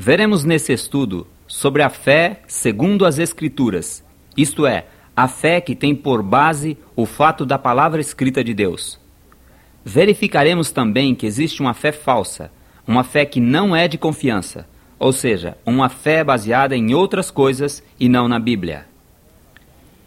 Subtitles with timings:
[0.00, 4.04] Veremos nesse estudo sobre a fé segundo as Escrituras,
[4.36, 4.86] isto é,
[5.16, 8.96] a fé que tem por base o fato da palavra escrita de Deus.
[9.84, 12.48] Verificaremos também que existe uma fé falsa,
[12.86, 14.68] uma fé que não é de confiança,
[15.00, 18.86] ou seja, uma fé baseada em outras coisas e não na Bíblia.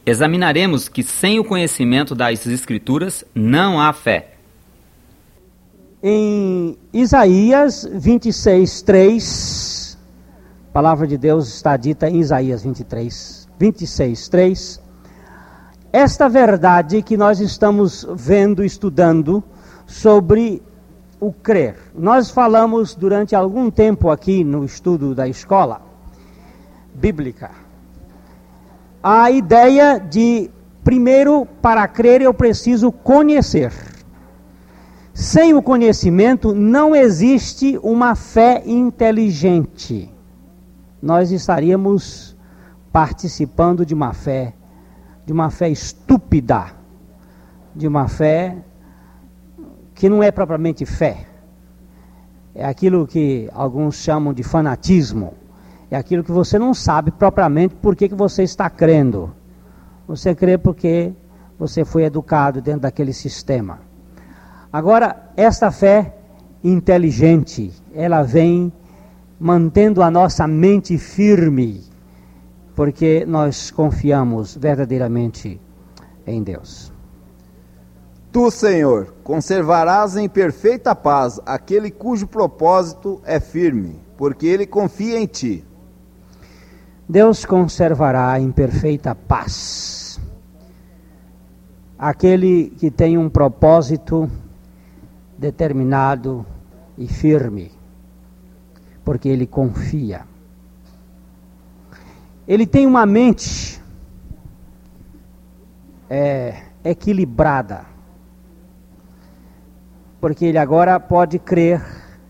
[0.06, 4.36] Examinaremos que sem o conhecimento das Escrituras não há fé.
[6.02, 9.81] Em Isaías 26, 3,
[10.72, 14.82] a palavra de Deus está dita em Isaías 23, 26, 3.
[15.92, 19.44] Esta verdade que nós estamos vendo, estudando
[19.86, 20.64] sobre
[21.20, 21.76] o crer.
[21.94, 25.82] Nós falamos durante algum tempo aqui no estudo da escola
[26.96, 27.52] bíblica
[29.04, 30.50] a ideia de,
[30.86, 33.74] primeiro, para crer eu preciso conhecer.
[35.14, 40.10] Sem o conhecimento não existe uma fé inteligente.
[41.02, 42.38] Nós estaríamos
[42.92, 44.54] participando de uma fé,
[45.26, 46.68] de uma fé estúpida,
[47.76, 48.58] de uma fé
[49.96, 51.26] que não é propriamente fé.
[52.54, 55.34] É aquilo que alguns chamam de fanatismo.
[55.90, 59.34] É aquilo que você não sabe propriamente por que, que você está crendo.
[60.08, 61.14] Você crê porque
[61.58, 63.80] você foi educado dentro daquele sistema.
[64.72, 66.16] Agora, esta fé
[66.64, 68.72] inteligente, ela vem
[69.42, 71.84] mantendo a nossa mente firme,
[72.76, 75.60] porque nós confiamos verdadeiramente
[76.28, 76.94] em Deus.
[78.32, 85.26] Tu, Senhor, conservarás em perfeita paz aquele cujo propósito é firme, porque ele confia em
[85.26, 85.66] ti.
[87.10, 90.22] Deus conservará em perfeita paz
[91.98, 94.30] aquele que tem um propósito
[95.36, 96.46] determinado
[96.96, 97.72] e firme,
[99.04, 100.22] porque ele confia.
[102.48, 103.82] Ele tem uma mente
[106.10, 107.92] é, equilibrada
[110.22, 111.84] porque ele agora pode crer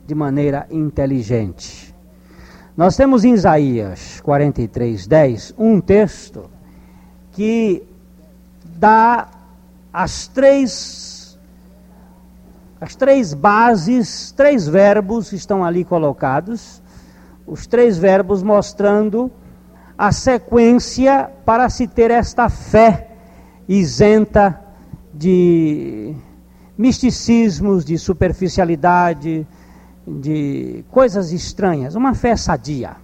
[0.08, 1.94] de maneira inteligente.
[2.76, 6.50] Nós temos em Isaías 43, 10 um texto
[7.34, 7.84] que
[8.64, 9.28] dá
[9.92, 10.72] as três,
[12.82, 16.82] as três bases, três verbos estão ali colocados,
[17.46, 19.32] os três verbos mostrando
[19.96, 23.12] a sequência para se ter esta fé
[23.68, 24.60] isenta
[25.14, 26.16] de
[26.76, 29.46] misticismos, de superficialidade,
[30.08, 32.96] de coisas estranhas, uma fé sadia.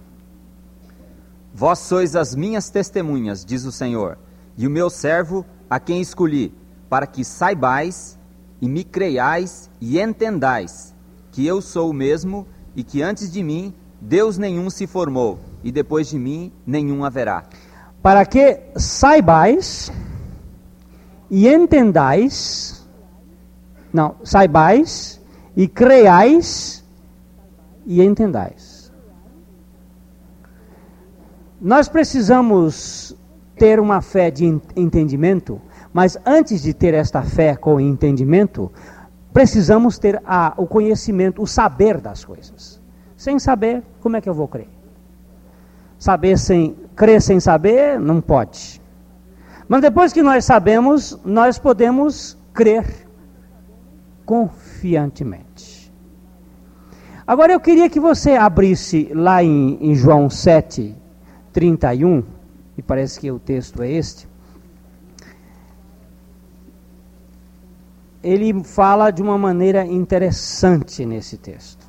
[1.54, 4.18] Vós sois as minhas testemunhas, diz o Senhor,
[4.56, 6.52] e o meu servo a quem escolhi,
[6.90, 8.17] para que saibais
[8.60, 10.94] e me creiais e entendais
[11.32, 15.72] que eu sou o mesmo e que antes de mim Deus nenhum se formou e
[15.72, 17.44] depois de mim nenhum haverá.
[18.02, 19.92] Para que saibais
[21.30, 22.78] e entendais
[23.92, 25.20] não, saibais
[25.56, 26.84] e creiais
[27.86, 28.92] e entendais.
[31.60, 33.16] Nós precisamos
[33.56, 34.44] ter uma fé de
[34.76, 35.60] entendimento,
[35.98, 38.70] mas antes de ter esta fé com entendimento,
[39.32, 42.80] precisamos ter a, o conhecimento, o saber das coisas.
[43.16, 44.68] Sem saber, como é que eu vou crer?
[45.98, 48.80] Saber sem crer sem saber, não pode.
[49.66, 52.86] Mas depois que nós sabemos, nós podemos crer
[54.24, 55.92] confiantemente.
[57.26, 60.94] Agora eu queria que você abrisse lá em, em João 7,
[61.52, 62.22] 31,
[62.76, 64.27] e parece que o texto é este.
[68.22, 71.86] Ele fala de uma maneira interessante nesse texto.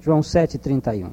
[0.00, 1.10] João 7, 31.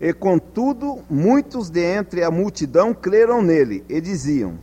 [0.00, 4.58] E contudo, muitos de entre a multidão creram nele e diziam: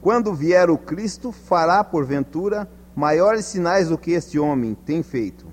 [0.00, 5.46] Quando vier o Cristo, fará porventura maiores sinais do que este homem tem feito.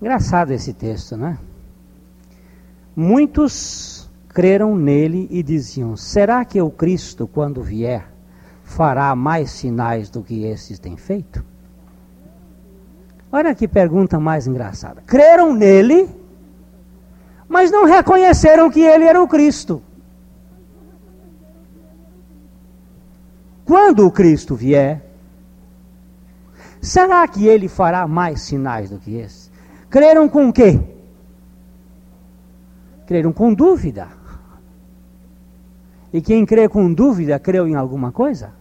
[0.00, 1.38] Engraçado esse texto, né?
[2.94, 8.06] Muitos creram nele e diziam: Será que o Cristo, quando vier,
[8.62, 11.44] fará mais sinais do que esses têm feito?
[13.32, 15.02] Olha que pergunta mais engraçada.
[15.06, 16.20] Creram nele
[17.50, 19.82] mas não reconheceram que ele era o Cristo.
[23.64, 25.04] Quando o Cristo vier,
[26.80, 29.50] será que ele fará mais sinais do que esse?
[29.90, 30.78] Creram com o quê?
[33.10, 34.06] Creram com dúvida.
[36.12, 38.52] E quem crê com dúvida, creu em alguma coisa?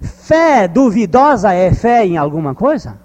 [0.00, 2.98] Fé duvidosa é fé em alguma coisa?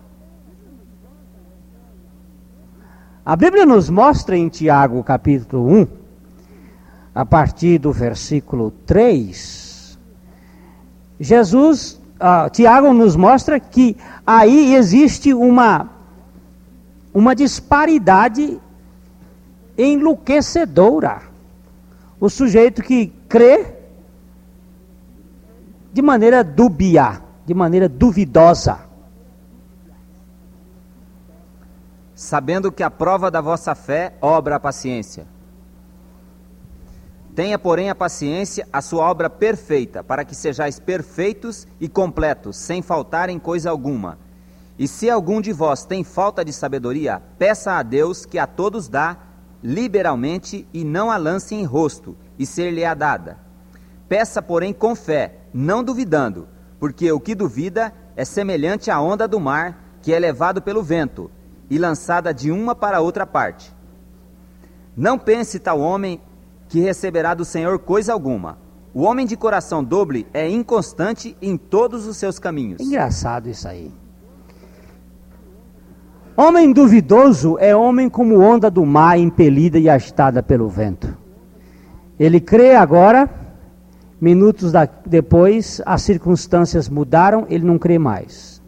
[3.25, 5.87] A Bíblia nos mostra em Tiago capítulo 1,
[7.13, 9.99] a partir do versículo 3,
[11.19, 15.89] Jesus, uh, Tiago nos mostra que aí existe uma,
[17.13, 18.59] uma disparidade
[19.77, 21.21] enlouquecedora.
[22.19, 23.75] O sujeito que crê
[25.91, 28.79] de maneira dúbia, de maneira duvidosa.
[32.15, 35.25] Sabendo que a prova da vossa fé obra a paciência.
[37.35, 42.81] Tenha, porém, a paciência a sua obra perfeita, para que sejais perfeitos e completos, sem
[42.81, 44.17] faltar em coisa alguma.
[44.81, 48.89] E se algum de vós tem falta de sabedoria, peça a Deus que a todos
[48.89, 49.15] dá
[49.61, 53.37] liberalmente e não a lance em rosto, e ser-lhe-á dada.
[54.09, 56.47] Peça, porém, com fé, não duvidando,
[56.79, 61.29] porque o que duvida é semelhante à onda do mar, que é levado pelo vento
[61.69, 63.71] e lançada de uma para outra parte.
[64.97, 66.19] Não pense tal homem
[66.67, 68.57] que receberá do Senhor coisa alguma.
[68.95, 72.81] O homem de coração doble é inconstante em todos os seus caminhos.
[72.81, 74.00] Engraçado isso aí.
[76.41, 81.15] Homem duvidoso é homem como onda do mar impelida e agitada pelo vento.
[82.19, 83.29] Ele crê agora,
[84.19, 88.59] Minutos da, depois, as circunstâncias mudaram, ele não crê mais.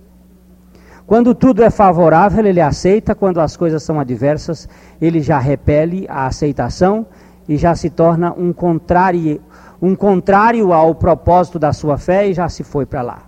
[1.08, 4.70] Quando tudo é favorável, ele aceita, quando as coisas são adversas,
[5.02, 7.08] ele já repele a aceitação
[7.50, 9.42] e já se torna um contrário,
[9.82, 13.24] um contrário ao propósito da sua fé e já se foi para lá.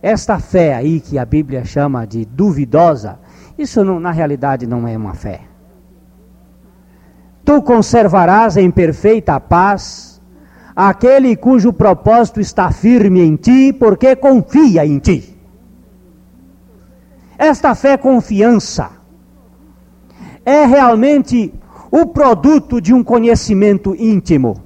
[0.00, 3.18] Esta fé aí que a Bíblia chama de duvidosa,
[3.58, 5.42] isso não, na realidade não é uma fé.
[7.44, 10.20] Tu conservarás em perfeita paz
[10.74, 15.38] aquele cujo propósito está firme em ti, porque confia em ti.
[17.36, 18.90] Esta fé confiança
[20.44, 21.52] é realmente
[21.90, 24.62] o produto de um conhecimento íntimo.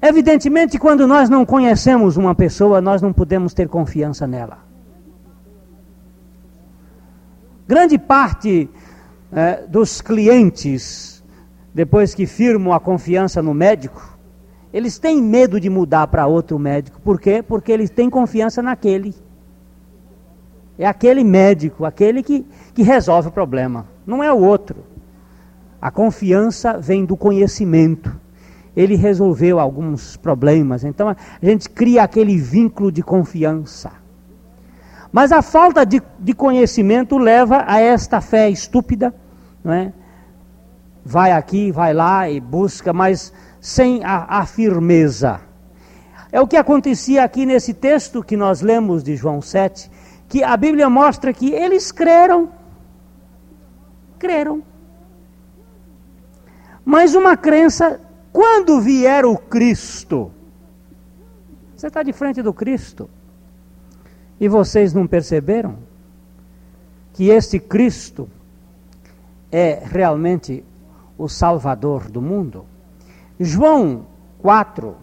[0.00, 4.71] Evidentemente, quando nós não conhecemos uma pessoa, nós não podemos ter confiança nela.
[7.72, 8.68] Grande parte
[9.32, 11.24] é, dos clientes
[11.72, 14.18] depois que firmam a confiança no médico,
[14.74, 17.00] eles têm medo de mudar para outro médico.
[17.00, 17.42] Por quê?
[17.42, 19.14] Porque eles têm confiança naquele.
[20.78, 24.76] É aquele médico, aquele que, que resolve o problema, não é o outro.
[25.80, 28.14] A confiança vem do conhecimento.
[28.76, 34.01] Ele resolveu alguns problemas, então a gente cria aquele vínculo de confiança.
[35.12, 39.14] Mas a falta de, de conhecimento leva a esta fé estúpida,
[39.62, 39.92] não é?
[41.04, 45.40] vai aqui, vai lá e busca, mas sem a, a firmeza.
[46.30, 49.90] É o que acontecia aqui nesse texto que nós lemos de João 7,
[50.28, 52.50] que a Bíblia mostra que eles creram.
[54.18, 54.62] Creram.
[56.84, 58.00] Mas uma crença,
[58.32, 60.32] quando vier o Cristo,
[61.76, 63.10] você está de frente do Cristo,
[64.42, 65.76] e vocês não perceberam
[67.12, 68.28] que este Cristo
[69.52, 70.64] é realmente
[71.16, 72.64] o Salvador do mundo.
[73.38, 74.04] João
[74.40, 74.96] 4,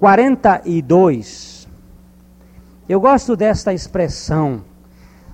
[0.00, 1.68] 42.
[2.88, 4.64] Eu gosto desta expressão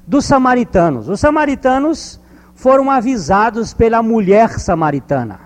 [0.07, 1.09] dos samaritanos.
[1.09, 2.21] Os samaritanos
[2.55, 5.40] foram avisados pela mulher samaritana.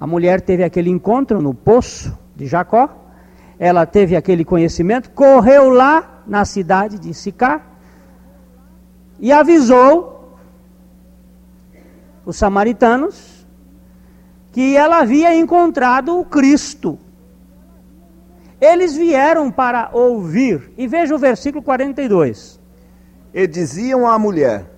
[0.00, 2.97] A mulher teve aquele encontro no poço de Jacó.
[3.58, 7.62] Ela teve aquele conhecimento, correu lá na cidade de Sicá
[9.18, 10.38] e avisou
[12.24, 13.46] os samaritanos,
[14.52, 16.98] que ela havia encontrado o Cristo.
[18.60, 22.60] Eles vieram para ouvir, e veja o versículo 42.
[23.32, 24.70] E diziam à mulher: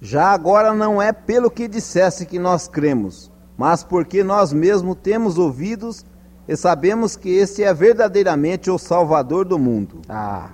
[0.00, 5.38] Já agora não é pelo que dissesse que nós cremos, mas porque nós mesmos temos
[5.38, 6.04] ouvidos
[6.48, 10.00] e sabemos que este é verdadeiramente o Salvador do mundo.
[10.08, 10.50] Ah.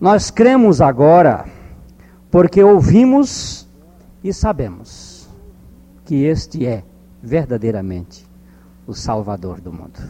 [0.00, 1.44] Nós cremos agora
[2.30, 3.68] porque ouvimos
[4.22, 5.28] e sabemos
[6.04, 6.82] que este é
[7.22, 8.26] verdadeiramente
[8.86, 10.00] o Salvador do mundo.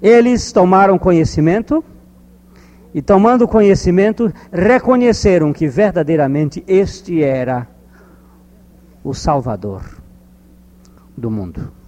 [0.00, 1.84] Eles tomaram conhecimento
[2.94, 7.68] e, tomando conhecimento, reconheceram que verdadeiramente este era
[9.04, 9.82] o Salvador
[11.16, 11.79] do mundo.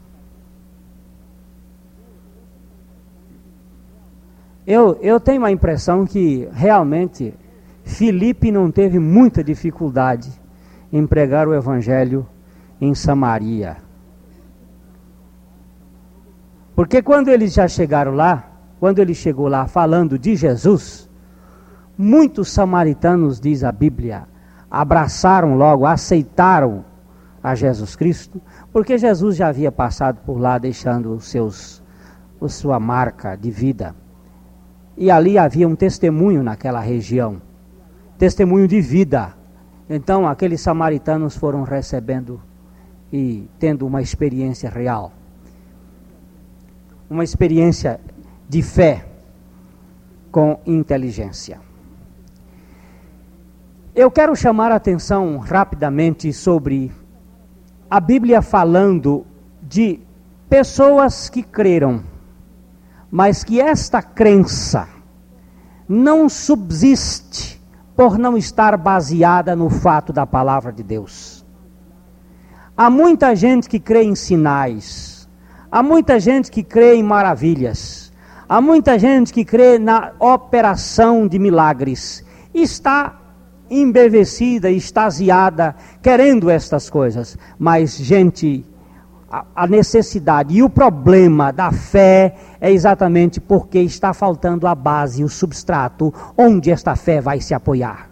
[4.66, 7.35] Eu, eu tenho a impressão que realmente
[7.83, 10.31] Filipe não teve muita dificuldade
[10.92, 12.26] em pregar o evangelho
[12.81, 13.78] em Samaria.
[16.76, 21.09] Porque quando eles já chegaram lá, quando ele chegou lá falando de Jesus,
[21.99, 24.25] muitos samaritanos, diz a Bíblia,
[24.71, 26.85] abraçaram logo, aceitaram
[27.42, 28.40] a Jesus Cristo,
[28.73, 31.83] porque Jesus já havia passado por lá deixando os seus,
[32.40, 33.95] a sua marca de vida.
[34.97, 37.41] E ali havia um testemunho naquela região,
[38.19, 39.35] testemunho de vida.
[39.89, 42.41] Então aqueles samaritanos foram recebendo
[43.13, 45.13] e tendo uma experiência real,
[47.11, 48.01] uma experiência
[48.49, 49.05] de fé
[50.31, 51.61] com inteligência.
[53.95, 56.91] Eu quero chamar a atenção rapidamente sobre
[57.91, 59.27] a Bíblia falando
[59.63, 60.01] de
[60.49, 62.03] pessoas que creram,
[63.12, 64.88] mas que esta crença
[65.87, 67.62] não subsiste
[67.95, 71.45] por não estar baseada no fato da palavra de Deus.
[72.75, 75.28] Há muita gente que crê em sinais,
[75.71, 78.11] há muita gente que crê em maravilhas,
[78.49, 83.21] há muita gente que crê na operação de milagres, está
[83.69, 87.37] embevecida, extasiada, querendo estas coisas.
[87.59, 88.64] Mas, gente,
[89.33, 95.29] a, necessidade e o problema da fé é exatamente porque está faltando a base, o
[95.29, 98.11] substrato, onde esta fé vai se apoiar.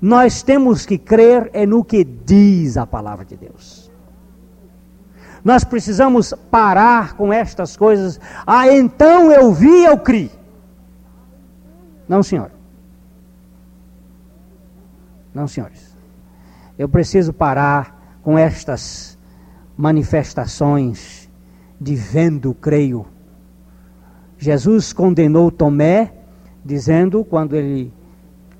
[0.00, 3.90] Nós temos que crer é no que diz a palavra de Deus.
[5.44, 8.18] Nós precisamos parar com estas coisas.
[8.46, 10.30] Ah, então eu vi, eu criei.
[12.08, 12.50] Não, senhor.
[15.32, 15.94] Não, senhores.
[16.78, 19.15] Eu preciso parar com estas
[19.76, 21.28] manifestações
[21.80, 23.06] de vendo, creio.
[24.38, 26.12] Jesus condenou Tomé,
[26.64, 27.92] dizendo, quando ele,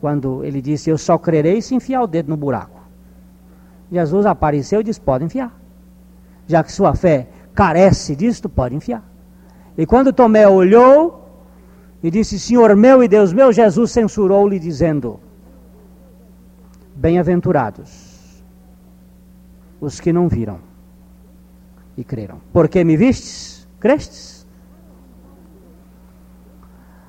[0.00, 2.80] quando ele disse, Eu só crerei se enfiar o dedo no buraco.
[3.90, 5.58] Jesus apareceu e disse: Pode enfiar.
[6.46, 9.02] Já que sua fé carece disto, pode enfiar.
[9.76, 11.28] E quando Tomé olhou
[12.02, 15.20] e disse: Senhor meu e Deus meu, Jesus censurou-lhe, dizendo:
[16.94, 18.42] Bem-aventurados
[19.78, 20.65] os que não viram
[21.96, 22.40] e creram.
[22.52, 23.66] Porque me vistes?
[23.80, 24.46] Crestes?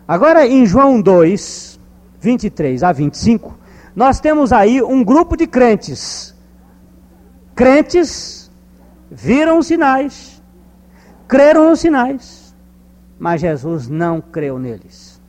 [0.08, 1.80] Agora em João 2,
[2.22, 3.58] 23 a 25,
[3.96, 6.34] nós temos aí um grupo de crentes.
[7.54, 8.50] Crentes
[9.12, 10.42] viram os sinais,
[11.28, 12.56] creram nos sinais,
[13.20, 15.20] mas Jesus não creu neles.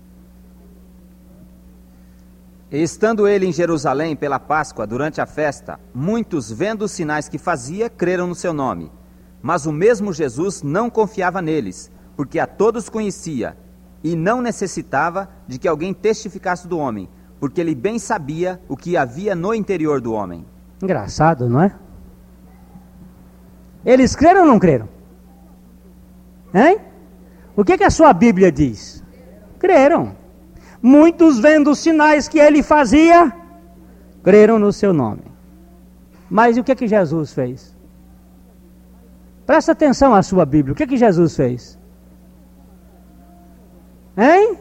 [2.71, 7.88] Estando ele em Jerusalém pela Páscoa durante a festa, muitos, vendo os sinais que fazia,
[7.88, 8.93] creram no seu nome.
[9.42, 13.57] Mas o mesmo Jesus não confiava neles, porque a todos conhecia,
[14.02, 17.09] e não necessitava de que alguém testificasse do homem,
[17.40, 20.45] porque ele bem sabia o que havia no interior do homem.
[20.83, 21.75] Engraçado, não é?
[23.85, 24.88] Eles creram ou não creram?
[26.52, 26.78] Hein?
[27.57, 29.02] O que, que a sua Bíblia diz?
[29.59, 30.16] Creram.
[30.80, 33.33] Muitos vendo os sinais que ele fazia,
[34.23, 35.23] creram no seu nome.
[36.30, 37.76] Mas o que que Jesus fez?
[39.49, 40.75] Presta atenção à sua Bíblia.
[40.75, 41.78] O que que Jesus fez?
[44.14, 44.59] Hein?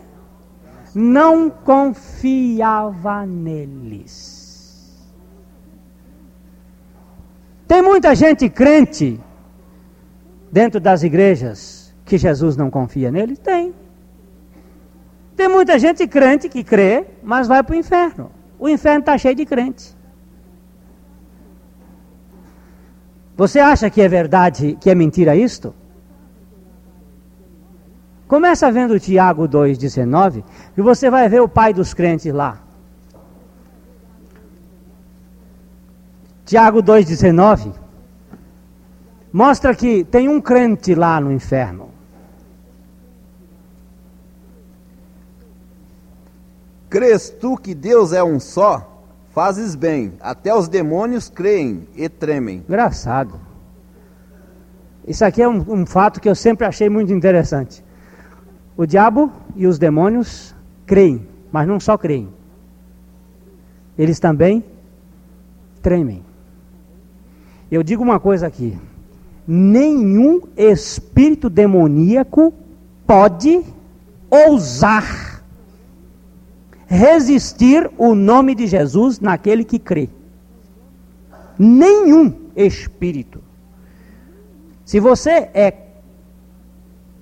[0.96, 5.06] Não confiava neles.
[7.68, 9.20] Tem muita gente crente
[10.50, 13.36] dentro das igrejas que Jesus não confia nele?
[13.36, 13.76] Tem.
[15.36, 18.32] Tem muita gente crente que crê, mas vai para o inferno.
[18.58, 19.97] O inferno está cheio de crente.
[23.38, 25.76] Você acha que é verdade, que é mentira isto?
[28.28, 30.44] Começa vendo Tiago 2,19,
[30.76, 32.64] e você vai ver o pai dos crentes lá.
[36.46, 37.74] Tiago 2,19
[39.32, 41.92] mostra que tem um crente lá no inferno.
[46.90, 48.97] Crês tu que Deus é um só?
[49.38, 52.64] Fazes bem, até os demônios creem e tremem.
[52.68, 53.40] Engraçado.
[55.08, 57.86] Isso aqui é um, um fato que eu sempre achei muito interessante.
[58.76, 60.56] O diabo e os demônios
[60.88, 62.30] creem, mas não só creem.
[63.96, 64.64] Eles também
[65.84, 66.24] tremem.
[67.70, 68.76] Eu digo uma coisa aqui:
[69.48, 72.52] nenhum espírito demoníaco
[73.06, 73.64] pode
[74.32, 75.37] ousar
[76.88, 80.10] resistir o nome de Jesus naquele que crê.
[81.60, 83.44] Nenhum espírito.
[84.86, 85.74] Se você é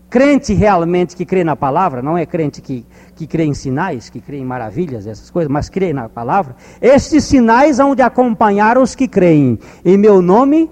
[0.10, 4.22] crente realmente que crê na palavra, não é crente que, que crê em sinais, que
[4.22, 8.96] crê em maravilhas, essas coisas, mas crê na palavra, estes sinais hão de acompanhar os
[8.96, 9.60] que creem.
[9.84, 10.70] Em meu nome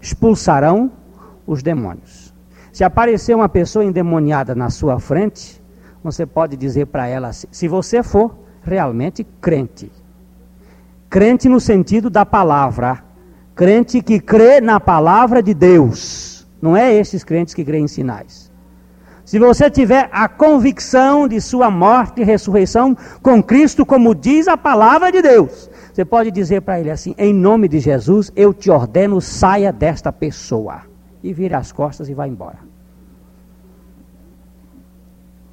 [0.00, 0.90] expulsarão
[1.46, 2.32] os demônios.
[2.72, 5.57] Se aparecer uma pessoa endemoniada na sua frente,
[6.02, 9.90] você pode dizer para ela assim, se você for realmente crente.
[11.10, 13.02] Crente no sentido da palavra.
[13.54, 16.46] Crente que crê na palavra de Deus.
[16.60, 18.48] Não é esses crentes que creem em sinais.
[19.24, 24.56] Se você tiver a convicção de sua morte e ressurreição com Cristo, como diz a
[24.56, 28.70] palavra de Deus, você pode dizer para ele assim: em nome de Jesus, eu te
[28.70, 30.82] ordeno, saia desta pessoa.
[31.22, 32.67] E vira as costas e vai embora.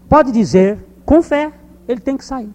[0.07, 1.51] Pode dizer, com fé,
[1.87, 2.53] ele tem que sair.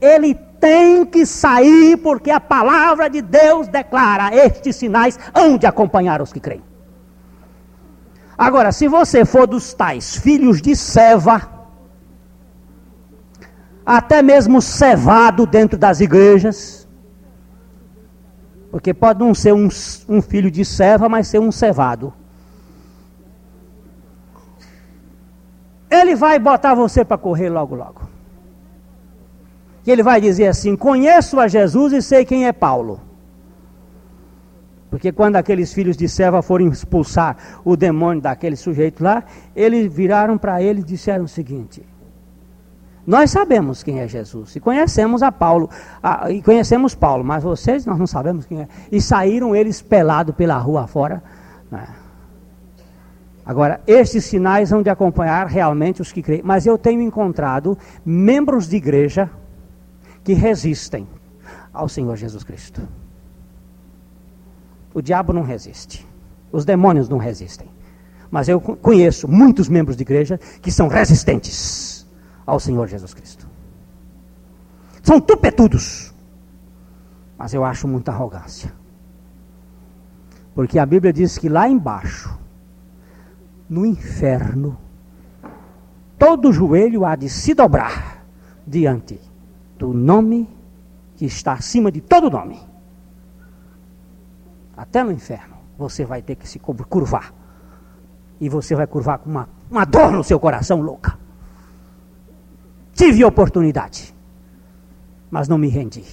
[0.00, 6.22] Ele tem que sair, porque a palavra de Deus declara: estes sinais hão de acompanhar
[6.22, 6.62] os que creem.
[8.36, 11.48] Agora, se você for dos tais filhos de Seva,
[13.86, 16.88] até mesmo cevado dentro das igrejas,
[18.70, 19.68] porque pode não ser um,
[20.08, 22.12] um filho de Seva, mas ser um cevado.
[25.90, 28.02] Ele vai botar você para correr logo, logo.
[29.86, 33.00] E ele vai dizer assim: Conheço a Jesus e sei quem é Paulo.
[34.90, 39.24] Porque quando aqueles filhos de Seva foram expulsar o demônio daquele sujeito lá,
[39.54, 41.84] eles viraram para ele e disseram o seguinte:
[43.06, 45.68] Nós sabemos quem é Jesus e conhecemos a Paulo,
[46.02, 48.68] a, e conhecemos Paulo, mas vocês nós não sabemos quem é.
[48.90, 51.22] E saíram eles pelados pela rua fora.
[51.70, 51.86] Né?
[53.44, 56.42] Agora, estes sinais vão de acompanhar realmente os que creem.
[56.42, 59.30] Mas eu tenho encontrado membros de igreja
[60.22, 61.06] que resistem
[61.72, 62.80] ao Senhor Jesus Cristo.
[64.94, 66.06] O diabo não resiste.
[66.50, 67.68] Os demônios não resistem.
[68.30, 72.06] Mas eu conheço muitos membros de igreja que são resistentes
[72.46, 73.46] ao Senhor Jesus Cristo.
[75.02, 76.14] São tupetudos.
[77.36, 78.72] Mas eu acho muita arrogância.
[80.54, 82.38] Porque a Bíblia diz que lá embaixo,
[83.68, 84.78] no inferno,
[86.18, 88.24] todo joelho há de se dobrar
[88.66, 89.20] diante
[89.78, 90.48] do nome
[91.16, 92.74] que está acima de todo nome
[94.76, 97.32] até no inferno, você vai ter que se curvar.
[98.40, 101.16] E você vai curvar com uma, uma dor no seu coração louca.
[102.92, 104.14] Tive oportunidade,
[105.30, 106.04] mas não me rendi.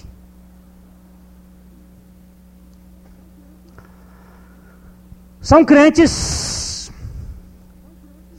[5.40, 6.10] São crentes,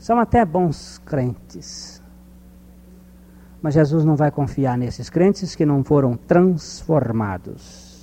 [0.04, 2.02] são até bons crentes.
[3.62, 7.94] Mas Jesus não vai confiar nesses crentes que não foram transformados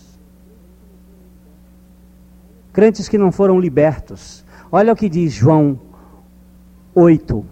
[2.71, 4.45] crentes que não foram libertos.
[4.71, 5.79] Olha o que diz João
[6.95, 7.45] 8,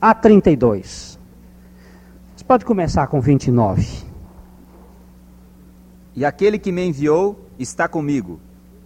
[0.00, 1.18] a 32.
[2.36, 4.09] Você pode começar com 29.
[6.20, 8.38] E aquele que me enviou está comigo.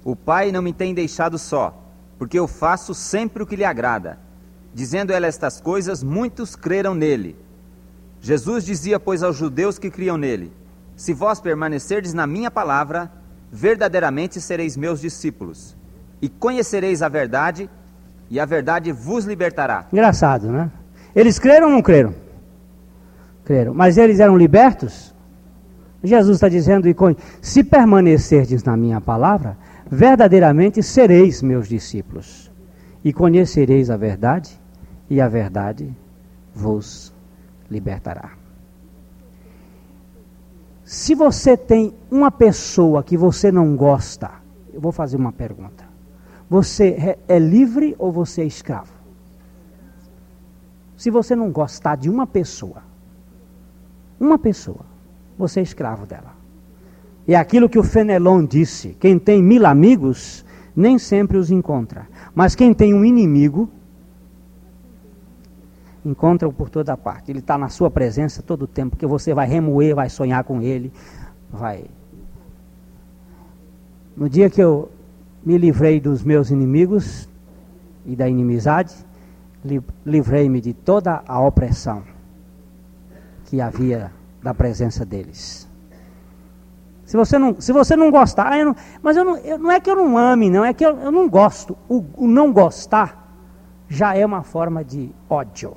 [0.05, 1.77] O Pai não me tem deixado só,
[2.17, 4.21] porque eu faço sempre o que lhe agrada.
[4.73, 7.35] Dizendo ela estas coisas, muitos creram nele.
[8.21, 10.53] Jesus dizia, pois, aos judeus que criam nele:
[10.95, 13.11] Se vós permanecerdes na minha palavra,
[13.51, 15.77] verdadeiramente sereis meus discípulos,
[16.23, 17.69] e conhecereis a verdade,
[18.31, 19.89] e a verdade vos libertará.
[19.93, 20.71] Engraçado, né?
[21.17, 22.15] Eles creram ou não creram?
[23.45, 23.75] Creram.
[23.75, 25.13] Mas eles eram libertos?
[26.05, 26.87] Jesus está dizendo:
[27.41, 29.57] se permanecerdes na minha palavra,
[29.91, 32.53] verdadeiramente sereis meus discípulos,
[33.03, 34.61] e conhecereis a verdade,
[35.09, 35.91] e a verdade
[36.55, 37.13] vos
[37.71, 38.33] libertará.
[40.85, 44.31] Se você tem uma pessoa que você não gosta,
[44.73, 45.85] eu vou fazer uma pergunta.
[46.51, 48.93] Você é, é livre ou você é escravo?
[50.97, 52.83] Se você não gostar de uma pessoa,
[54.21, 54.85] uma pessoa,
[55.39, 56.35] você é escravo dela.
[57.27, 60.45] E é aquilo que o Fenelon disse: quem tem mil amigos,
[60.75, 62.07] nem sempre os encontra.
[62.35, 63.69] Mas quem tem um inimigo,
[66.05, 67.31] encontra-o por toda parte.
[67.31, 70.61] Ele está na sua presença todo o tempo, que você vai remoer, vai sonhar com
[70.61, 70.93] ele,
[71.51, 71.85] vai.
[74.17, 74.91] No dia que eu
[75.45, 77.29] me livrei dos meus inimigos
[78.07, 78.95] e da inimizade,
[80.05, 82.03] livrei-me de toda a opressão
[83.47, 84.13] que havia
[84.45, 85.67] da presença deles.
[87.07, 89.71] Se você não, se você não gostar, ah, eu não, mas eu não, eu, não
[89.71, 91.77] é que eu não ame, não, é que eu, eu não gosto.
[91.89, 93.27] O, o não gostar
[93.89, 95.75] já é uma forma de ódio.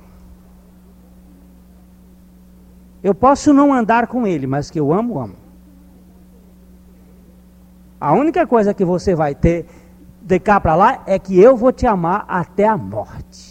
[3.02, 5.36] Eu posso não andar com ele, mas que eu amo, amo.
[7.98, 9.66] A única coisa que você vai ter
[10.20, 13.47] de cá para lá é que eu vou te amar até a morte.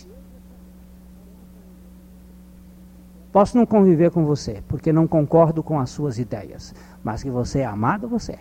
[3.38, 6.74] Posso não conviver com você, porque não concordo com as suas ideias,
[7.04, 8.40] mas que você é amado, você é.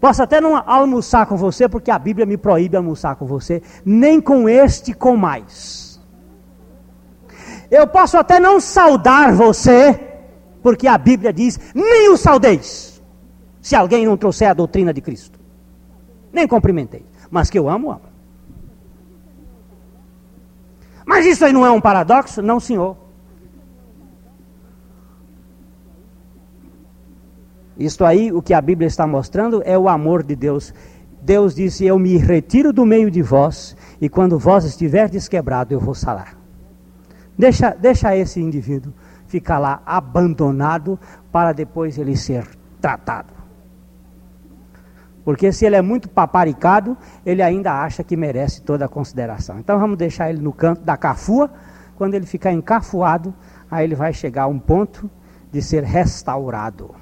[0.00, 4.20] Posso até não almoçar com você, porque a Bíblia me proíbe almoçar com você, nem
[4.20, 6.00] com este, com mais.
[7.68, 9.94] Eu posso até não saudar você,
[10.62, 13.02] porque a Bíblia diz: nem o saudeis,
[13.60, 15.40] se alguém não trouxer a doutrina de Cristo.
[16.32, 18.02] Nem cumprimentei, mas que eu amo, amo.
[21.04, 22.40] Mas isso aí não é um paradoxo?
[22.40, 23.07] Não, senhor.
[27.78, 30.74] Isto aí, o que a Bíblia está mostrando é o amor de Deus.
[31.22, 35.78] Deus disse: Eu me retiro do meio de vós, e quando vós estiverdes quebrado, eu
[35.78, 36.36] vou salar.
[37.38, 38.92] Deixa, deixa esse indivíduo
[39.28, 40.98] ficar lá abandonado
[41.30, 42.48] para depois ele ser
[42.80, 43.32] tratado.
[45.24, 49.58] Porque se ele é muito paparicado, ele ainda acha que merece toda a consideração.
[49.58, 51.50] Então vamos deixar ele no canto da cafua.
[51.96, 53.34] Quando ele ficar encafuado,
[53.70, 55.10] aí ele vai chegar a um ponto
[55.52, 56.94] de ser restaurado.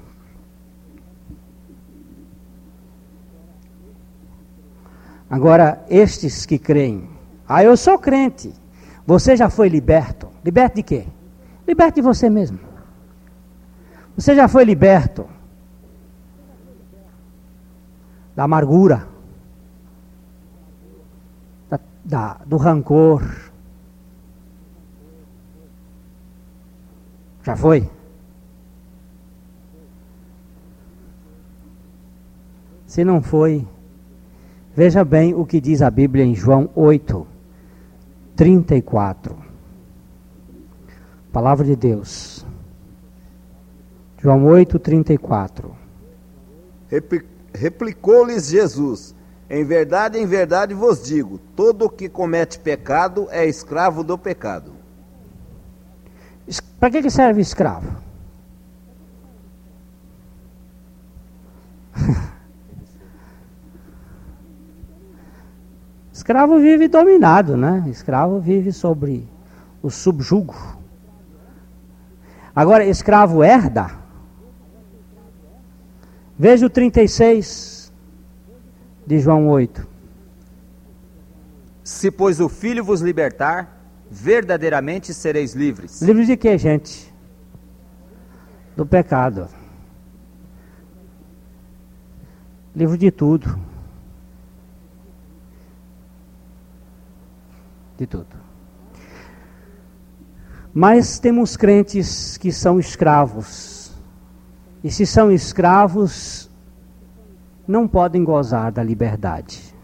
[5.29, 7.09] Agora, estes que creem,
[7.47, 8.53] ah, eu sou crente.
[9.05, 10.27] Você já foi liberto.
[10.43, 11.07] Liberto de quê?
[11.67, 12.59] Liberto de você mesmo.
[14.15, 15.27] Você já foi liberto
[18.35, 19.07] da amargura,
[21.69, 23.23] da, da, do rancor.
[27.43, 27.89] Já foi?
[32.85, 33.67] Se não foi,
[34.77, 37.25] veja bem o que diz a Bíblia em João 8,
[38.35, 39.35] 34.
[41.33, 42.45] Palavra de Deus.
[44.21, 45.75] João 8, 34.
[47.55, 49.15] Replicou-lhes Jesus:
[49.49, 54.73] Em verdade, em verdade vos digo: todo o que comete pecado é escravo do pecado.
[56.79, 57.97] Para que, que serve escravo?
[66.27, 67.85] escravo vive dominado, né?
[67.87, 69.25] Escravo vive sobre
[69.81, 70.53] o subjugo.
[72.53, 73.91] Agora, escravo herda.
[76.37, 77.93] Veja o 36
[79.05, 79.87] de João 8.
[81.81, 86.01] Se, pois, o Filho vos libertar, verdadeiramente sereis livres.
[86.01, 87.13] Livres de quê, gente?
[88.75, 89.47] Do pecado.
[92.75, 93.76] Livre de tudo.
[97.97, 98.35] De tudo.
[100.73, 103.77] Mas temos crentes que são escravos
[104.83, 106.49] e se são escravos,
[107.67, 109.75] não podem gozar da liberdade.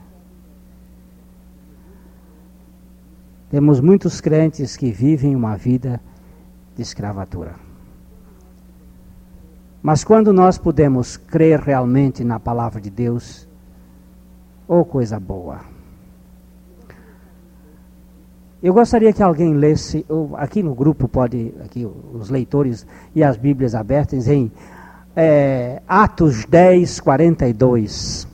[3.50, 6.00] Temos muitos crentes que vivem uma vida
[6.76, 7.56] de escravatura.
[9.82, 13.48] Mas quando nós podemos crer realmente na palavra de Deus,
[14.68, 15.73] oh coisa boa.
[18.64, 23.76] Eu gostaria que alguém lesse, aqui no grupo pode, aqui os leitores e as Bíblias
[23.76, 24.50] abertas em
[25.14, 28.26] é, Atos 10, 42,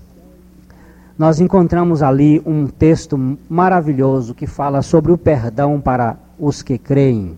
[1.18, 3.18] nós encontramos ali um texto
[3.50, 7.36] maravilhoso que fala sobre o perdão para os que creem.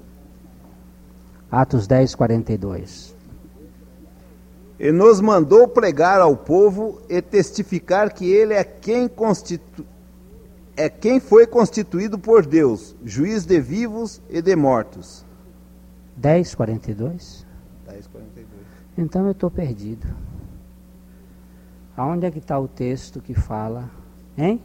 [1.49, 3.15] Atos 10, 42.
[4.77, 9.85] E nos mandou pregar ao povo e testificar que ele é quem constitu...
[10.75, 15.25] é quem foi constituído por Deus, juiz de vivos e de mortos.
[16.17, 17.45] 10, 42?
[17.87, 18.61] 10, 42.
[18.97, 20.07] Então eu estou perdido.
[21.95, 23.89] Aonde é que está o texto que fala?
[24.37, 24.61] Hein?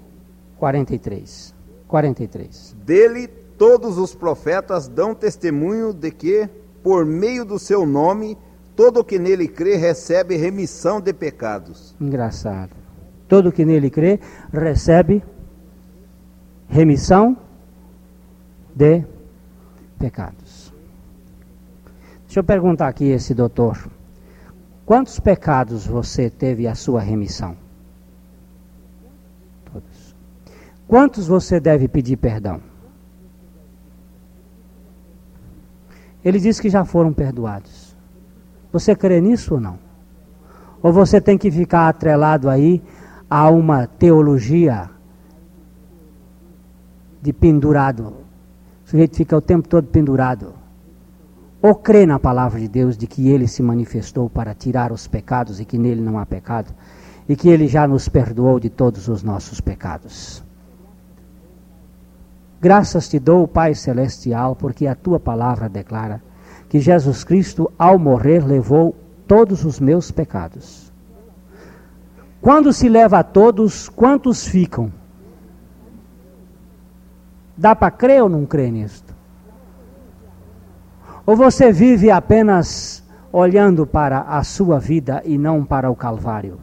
[0.59, 1.55] 43.
[1.88, 2.77] 43.
[2.85, 6.49] Dele todos os profetas dão testemunho de que,
[6.83, 8.37] por meio do seu nome,
[8.75, 11.97] todo que nele crê recebe remissão de pecados.
[12.01, 12.77] Engraçado.
[13.27, 14.21] Todo que nele crê
[14.53, 15.23] recebe
[16.68, 17.37] remissão
[18.74, 19.05] de
[19.98, 20.72] pecados.
[22.24, 23.88] Deixa eu perguntar aqui esse doutor.
[24.85, 27.57] Quantos pecados você teve a sua remissão?
[29.72, 30.14] Todos.
[30.87, 32.61] Quantos você deve pedir perdão?
[36.24, 37.96] Ele diz que já foram perdoados.
[38.72, 39.79] Você crê nisso ou não?
[40.83, 42.83] Ou você tem que ficar atrelado aí
[43.31, 44.90] a uma teologia
[47.27, 48.15] de pendurado?
[48.85, 50.55] O sujeito fica o tempo todo pendurado
[51.61, 55.59] ou crê na palavra de Deus de que ele se manifestou para tirar os pecados
[55.59, 56.73] e que nele não há pecado,
[57.29, 60.45] e que ele já nos perdoou de todos os nossos pecados.
[62.61, 66.23] Graças te dou, Pai Celestial, porque a tua palavra declara
[66.69, 68.95] que Jesus Cristo, ao morrer, levou
[69.27, 70.93] todos os meus pecados.
[72.41, 74.93] Quando se leva a todos, quantos ficam?
[77.57, 79.14] Dá para crer ou não crer nisto?
[81.25, 86.61] Ou você vive apenas olhando para a sua vida e não para o Calvário?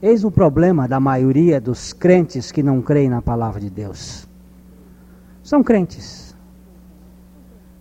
[0.00, 4.28] Eis o problema da maioria dos crentes que não creem na palavra de Deus.
[5.42, 6.36] São crentes,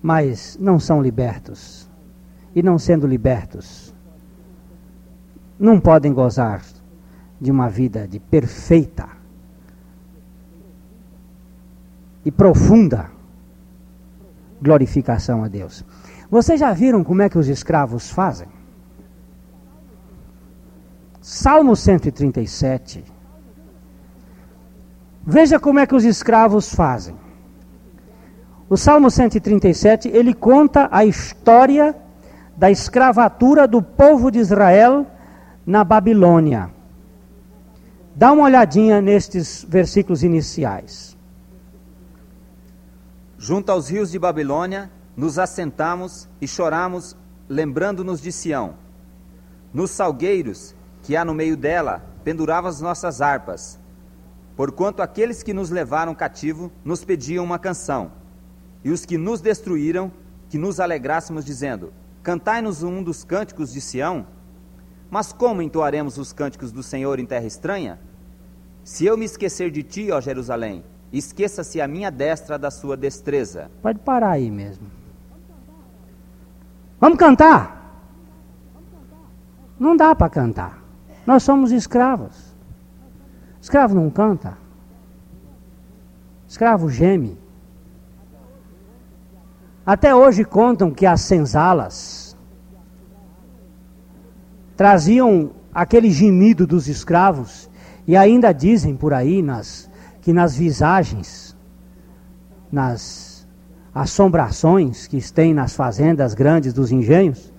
[0.02, 1.90] mas não são libertos.
[2.56, 3.94] E não sendo libertos,
[5.58, 6.62] não podem gozar
[7.44, 9.06] de uma vida de perfeita
[12.24, 13.12] e profunda
[14.62, 15.84] glorificação a Deus.
[16.32, 18.48] Vocês já viram como é que os escravos fazem?
[21.20, 23.04] Salmo 137.
[25.26, 27.16] Veja como é que os escravos fazem.
[28.70, 31.94] O Salmo 137, ele conta a história
[32.56, 35.06] da escravatura do povo de Israel
[35.66, 36.72] na Babilônia.
[38.16, 41.18] Dá uma olhadinha nestes versículos iniciais.
[43.38, 47.18] Junto aos rios de Babilônia, nos assentamos e choramos,
[47.50, 48.76] lembrando-nos de Sião.
[49.74, 53.80] Nos salgueiros que há no meio dela, penduravam as nossas harpas.
[54.56, 58.12] Porquanto aqueles que nos levaram cativo nos pediam uma canção,
[58.84, 60.12] e os que nos destruíram,
[60.50, 64.26] que nos alegrássemos, dizendo: Cantai-nos um dos cânticos de Sião.
[65.14, 68.00] Mas como entoaremos os cânticos do Senhor em terra estranha?
[68.84, 73.70] Se eu me esquecer de ti, ó Jerusalém, esqueça-se a minha destra da sua destreza.
[73.80, 74.88] Pode parar aí mesmo.
[77.00, 78.02] Vamos cantar?
[79.80, 80.82] Não dá para cantar.
[81.28, 82.56] Nós somos escravos.
[83.62, 84.58] Escravo não canta.
[86.48, 87.38] Escravo geme.
[89.86, 92.33] Até hoje contam que as senzalas
[94.84, 97.70] traziam aquele gemido dos escravos
[98.06, 99.90] e ainda dizem por aí nas,
[100.22, 101.56] que nas visagens,
[102.70, 103.48] nas
[103.96, 107.50] assombrações que tem nas fazendas grandes dos engenhos,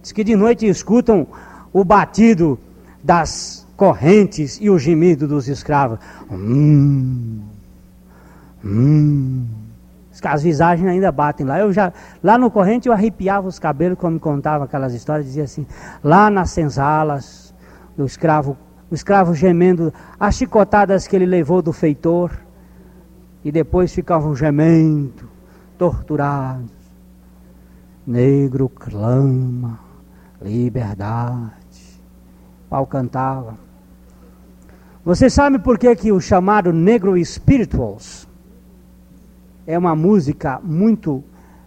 [0.00, 1.26] diz que de noite escutam
[1.72, 2.56] o batido
[3.02, 5.98] das correntes e o gemido dos escravos.
[6.30, 7.40] Hum,
[8.64, 9.61] hum
[10.28, 11.58] as visagens ainda batem lá.
[11.58, 15.44] Eu já, lá no corrente eu arrepiava os cabelos quando me contava aquelas histórias, dizia
[15.44, 15.66] assim,
[16.02, 17.54] lá nas senzalas,
[17.96, 18.56] o escravo,
[18.90, 22.30] o escravo gemendo, as chicotadas que ele levou do feitor,
[23.44, 25.28] e depois ficavam gemendo,
[25.76, 26.70] torturados.
[28.06, 29.78] Negro clama,
[30.40, 32.00] liberdade.
[32.68, 33.56] Pau cantava.
[35.04, 38.28] Você sabe por que, que o chamado negro spirituals
[39.66, 41.22] é uma música muito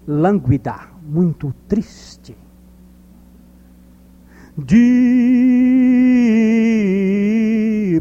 [0.08, 2.38] lânguida, muito triste.
[4.58, 4.86] Deep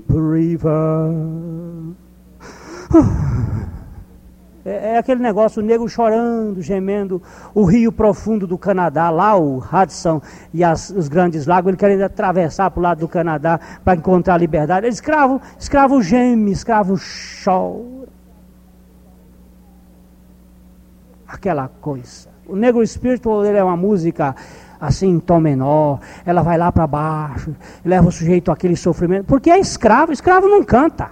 [0.08, 1.12] River.
[4.66, 7.22] É, é, aquele negócio, o negro chorando, gemendo,
[7.54, 10.22] o rio profundo do Canadá, lá o Hudson
[10.54, 14.36] e as, os grandes lagos, ele querendo atravessar para o lado do Canadá para encontrar
[14.36, 14.86] a liberdade.
[14.86, 16.94] Ele, escravo, escravo geme, escravo
[17.44, 18.13] chora.
[21.34, 22.28] Aquela coisa.
[22.46, 24.34] O negro espiritual ele é uma música
[24.80, 29.58] assim tom menor, ela vai lá para baixo, leva o sujeito àquele sofrimento, porque é
[29.58, 31.10] escravo, escravo não canta.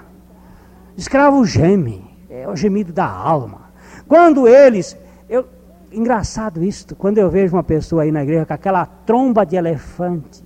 [0.96, 3.62] Escravo geme, é o gemido da alma.
[4.06, 4.96] Quando eles,
[5.28, 5.46] eu,
[5.90, 10.44] engraçado isto, quando eu vejo uma pessoa aí na igreja com aquela tromba de elefante,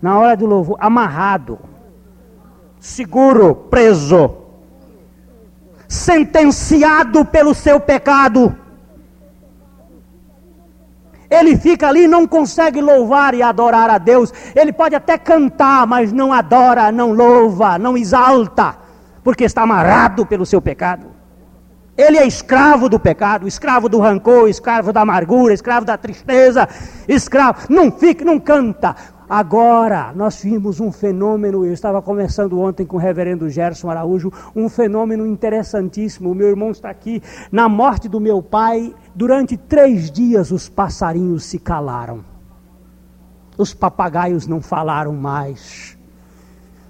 [0.00, 1.58] na hora do louvor, amarrado,
[2.78, 4.30] seguro, preso,
[5.88, 8.54] sentenciado pelo seu pecado,
[11.30, 14.32] ele fica ali e não consegue louvar e adorar a Deus.
[14.54, 18.76] Ele pode até cantar, mas não adora, não louva, não exalta,
[19.22, 21.16] porque está amarrado pelo seu pecado.
[21.96, 26.68] Ele é escravo do pecado, escravo do rancor, escravo da amargura, escravo da tristeza,
[27.08, 28.94] escravo, não fica, não canta.
[29.28, 34.68] Agora, nós vimos um fenômeno, eu estava conversando ontem com o reverendo Gerson Araújo, um
[34.68, 36.30] fenômeno interessantíssimo.
[36.30, 37.20] O meu irmão está aqui.
[37.50, 42.22] Na morte do meu pai, durante três dias os passarinhos se calaram.
[43.56, 45.96] Os papagaios não falaram mais.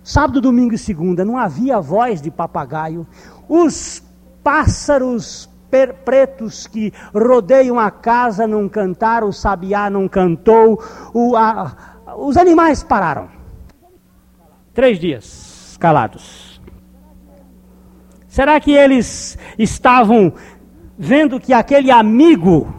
[0.02, 3.06] Sábado, domingo e segunda não havia voz de papagaio.
[3.48, 4.02] Os
[4.42, 5.48] pássaros
[6.04, 11.76] pretos que rodeiam a casa não cantaram, o sabiá não cantou, o, a,
[12.18, 13.28] os animais pararam.
[14.74, 16.60] Três dias calados.
[18.26, 20.32] Será que eles estavam
[20.98, 22.74] vendo que aquele amigo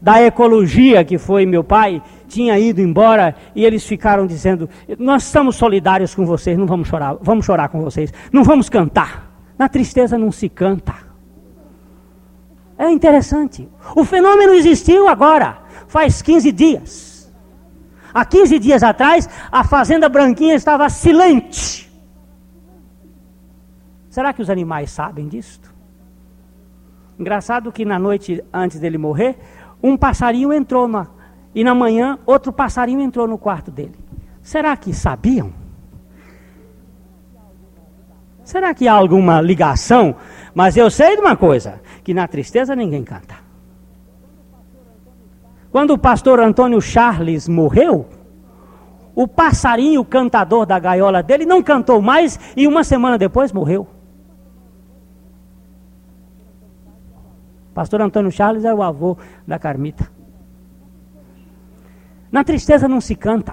[0.00, 5.56] da ecologia, que foi meu pai, tinha ido embora e eles ficaram dizendo: Nós estamos
[5.56, 9.30] solidários com vocês, não vamos chorar, vamos chorar com vocês, não vamos cantar.
[9.58, 10.94] Na tristeza não se canta.
[12.78, 13.68] É interessante.
[13.94, 17.32] O fenômeno existiu agora, faz 15 dias.
[18.12, 21.90] Há 15 dias atrás, a Fazenda Branquinha estava silente.
[24.08, 25.75] Será que os animais sabem disto?
[27.18, 29.36] Engraçado que na noite antes dele morrer,
[29.82, 31.06] um passarinho entrou na,
[31.54, 33.94] e na manhã outro passarinho entrou no quarto dele.
[34.42, 35.52] Será que sabiam?
[38.44, 40.14] Será que há alguma ligação?
[40.54, 43.34] Mas eu sei de uma coisa: que na tristeza ninguém canta.
[45.72, 48.06] Quando o pastor Antônio Charles morreu,
[49.14, 53.88] o passarinho cantador da gaiola dele não cantou mais e uma semana depois morreu.
[57.76, 60.10] Pastor Antônio Charles é o avô da Carmita.
[62.32, 63.52] Na tristeza não se canta.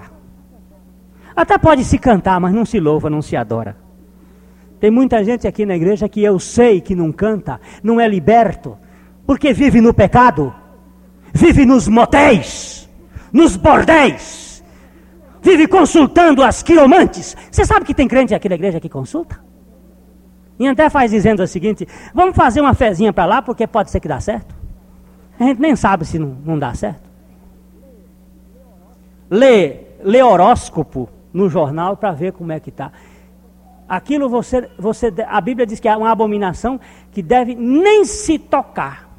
[1.35, 3.75] Até pode se cantar, mas não se louva, não se adora.
[4.79, 8.77] Tem muita gente aqui na igreja que eu sei que não canta, não é liberto,
[9.27, 10.55] porque vive no pecado,
[11.33, 12.89] vive nos motéis,
[13.29, 14.63] nos bordéis,
[15.41, 17.35] vive consultando as quiromantes.
[17.51, 19.37] Você sabe que tem crente aqui na igreja que consulta?
[20.59, 23.99] E até faz dizendo o seguinte: vamos fazer uma fezinha para lá, porque pode ser
[23.99, 24.55] que dá certo.
[25.39, 27.09] A gente nem sabe se não, não dá certo.
[29.29, 32.91] Lê, lê horóscopo no jornal para ver como é que está.
[33.89, 36.79] Aquilo você, você, a Bíblia diz que é uma abominação
[37.11, 39.09] que deve nem se tocar.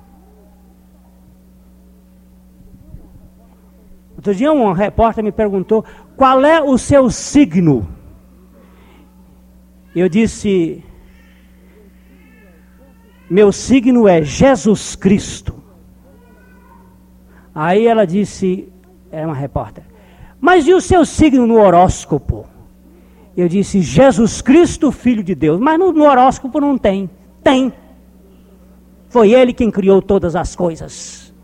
[4.17, 5.85] Outro dia um repórter me perguntou
[6.17, 7.87] qual é o seu signo.
[9.95, 10.83] Eu disse,
[13.29, 15.55] meu signo é Jesus Cristo.
[17.55, 18.69] Aí ela disse,
[19.11, 19.85] é uma repórter,
[20.41, 22.47] mas e o seu signo no horóscopo?
[23.37, 25.59] Eu disse, Jesus Cristo, Filho de Deus.
[25.59, 27.11] Mas no, no horóscopo não tem.
[27.43, 27.73] Tem.
[29.09, 31.35] Foi Ele quem criou todas as coisas.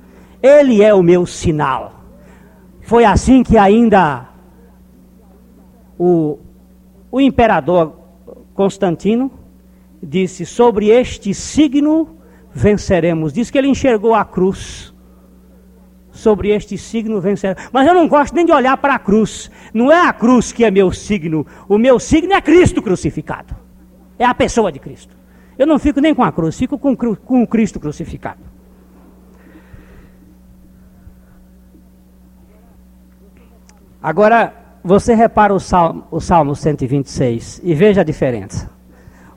[0.43, 2.01] Ele é o meu sinal.
[2.83, 4.29] Foi assim que ainda
[5.99, 6.39] o,
[7.11, 7.95] o imperador
[8.55, 9.31] Constantino
[10.03, 12.17] disse: Sobre este signo
[12.53, 13.33] venceremos.
[13.33, 14.95] Diz que ele enxergou a cruz.
[16.11, 17.71] Sobre este signo venceremos.
[17.73, 19.51] Mas eu não gosto nem de olhar para a cruz.
[19.73, 21.47] Não é a cruz que é meu signo.
[21.69, 23.55] O meu signo é Cristo crucificado.
[24.19, 25.17] É a pessoa de Cristo.
[25.57, 28.41] Eu não fico nem com a cruz, fico com, com Cristo crucificado.
[34.03, 38.71] Agora, você repara o Salmo, o Salmo 126 e veja a diferença.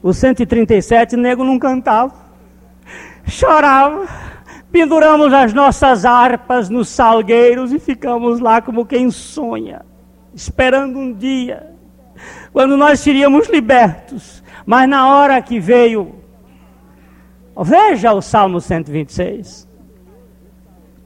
[0.04, 2.13] O 137, o nego não cantava,
[3.26, 4.06] chorava.
[4.70, 9.86] Penduramos as nossas harpas nos salgueiros e ficamos lá como quem sonha,
[10.34, 11.72] esperando um dia,
[12.52, 14.44] quando nós seríamos libertos.
[14.66, 16.16] Mas na hora que veio,
[17.58, 19.70] veja o Salmo 126.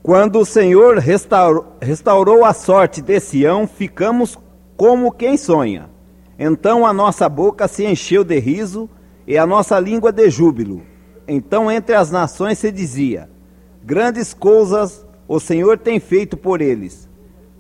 [0.02, 4.40] Quando o Senhor restaurou, restaurou a sorte de Sião, ficamos
[4.76, 5.97] como quem sonha.
[6.40, 8.90] Então a nossa boca se encheu de riso
[9.26, 10.82] e a nossa língua de júbilo.
[11.28, 13.30] Então entre as nações se dizia:
[13.84, 17.10] Grandes coisas o Senhor tem feito por eles.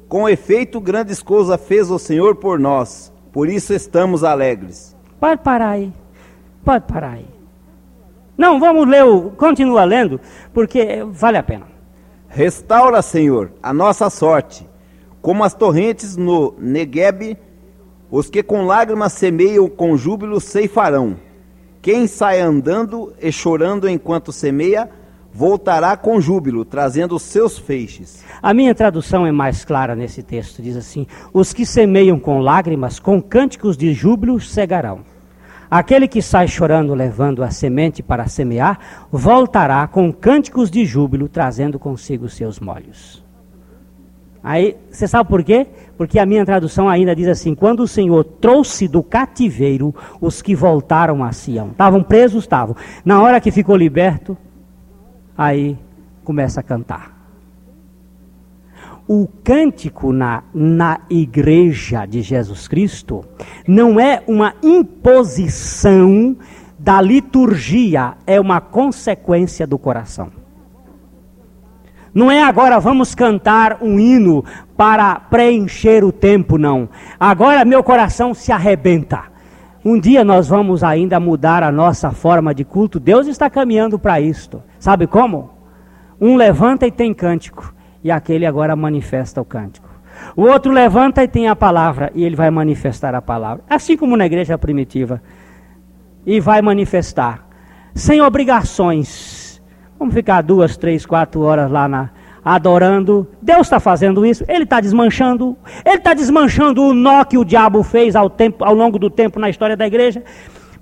[0.07, 3.11] Com efeito, grandes coisas fez o Senhor por nós.
[3.33, 4.95] Por isso estamos alegres.
[5.19, 5.91] Pode parar aí.
[6.63, 7.27] Pode parar aí.
[8.37, 9.31] Não, vamos ler o.
[9.31, 10.21] Continua lendo,
[10.53, 11.65] porque vale a pena.
[12.29, 14.67] Restaura, Senhor, a nossa sorte,
[15.21, 17.37] como as torrentes no Negueb
[18.09, 21.17] os que com lágrimas semeiam, com júbilo ceifarão.
[21.81, 24.89] Quem sai andando e chorando enquanto semeia,
[25.33, 28.23] voltará com júbilo, trazendo os seus feixes.
[28.41, 32.99] A minha tradução é mais clara nesse texto, diz assim: Os que semeiam com lágrimas,
[32.99, 35.01] com cânticos de júbilo, cegarão.
[35.69, 41.77] Aquele que sai chorando, levando a semente para semear, voltará com cânticos de júbilo, trazendo
[41.77, 43.26] consigo seus molhos.
[44.43, 45.67] Aí, você sabe por quê?
[45.97, 50.55] Porque a minha tradução ainda diz assim: quando o Senhor trouxe do cativeiro os que
[50.55, 51.69] voltaram a Sião.
[51.71, 52.75] Estavam presos, estavam.
[53.03, 54.37] Na hora que ficou liberto,
[55.37, 55.77] aí
[56.23, 57.15] começa a cantar.
[59.07, 63.23] O cântico na, na igreja de Jesus Cristo
[63.65, 66.35] não é uma imposição
[66.77, 70.29] da liturgia, é uma consequência do coração.
[72.17, 74.43] Não é agora vamos cantar um hino
[74.75, 76.89] para preencher o tempo, não.
[77.19, 79.25] Agora meu coração se arrebenta.
[79.85, 82.99] Um dia nós vamos ainda mudar a nossa forma de culto.
[82.99, 84.63] Deus está caminhando para isto.
[84.79, 85.51] Sabe como?
[86.19, 87.71] Um levanta e tem cântico.
[88.03, 89.87] e aquele agora manifesta o cântico.
[90.35, 93.63] O outro levanta e tem a palavra, e ele vai manifestar a palavra.
[93.69, 95.21] Assim como na igreja primitiva.
[96.25, 97.47] E vai manifestar.
[97.93, 99.36] Sem obrigações.
[99.99, 102.09] Vamos ficar duas, três, quatro horas lá na,
[102.45, 103.27] adorando.
[103.41, 104.45] Deus está fazendo isso.
[104.47, 105.57] Ele está desmanchando.
[105.85, 109.39] Ele está desmanchando o nó que o diabo fez ao, tempo, ao longo do tempo
[109.39, 110.23] na história da igreja.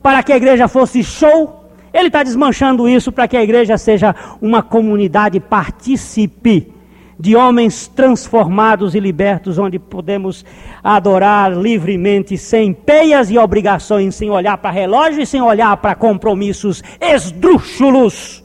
[0.01, 1.63] Para que a igreja fosse show.
[1.91, 6.73] Ele está desmanchando isso para que a igreja seja uma comunidade participe
[7.17, 10.43] de homens transformados e libertos, onde podemos
[10.83, 16.83] adorar livremente, sem peias e obrigações, sem olhar para relógio e sem olhar para compromissos
[16.99, 18.44] esdrúxulos.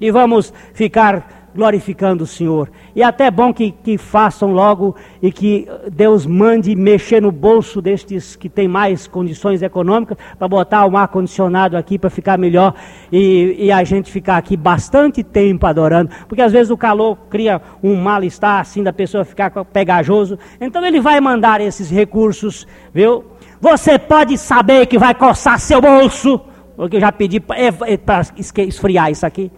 [0.00, 2.70] E vamos ficar glorificando o Senhor.
[2.94, 7.82] E é até bom que, que façam logo e que Deus mande mexer no bolso
[7.82, 12.74] destes que têm mais condições econômicas para botar um ar-condicionado aqui para ficar melhor
[13.10, 16.10] e, e, a gente ficar aqui bastante tempo adorando.
[16.28, 20.38] Porque às vezes o calor cria um mal-estar assim da pessoa ficar pegajoso.
[20.60, 23.24] Então ele vai mandar esses recursos, viu?
[23.60, 26.40] Você pode saber que vai coçar seu bolso,
[26.76, 29.50] porque eu já pedi para é, é, esfriar isso aqui.